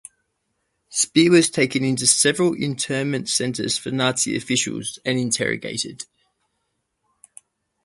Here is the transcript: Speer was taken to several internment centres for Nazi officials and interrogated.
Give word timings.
Speer 0.89 1.29
was 1.29 1.51
taken 1.51 1.95
to 1.97 2.07
several 2.07 2.55
internment 2.55 3.29
centres 3.29 3.77
for 3.77 3.91
Nazi 3.91 4.35
officials 4.35 4.97
and 5.05 5.19
interrogated. 5.19 6.05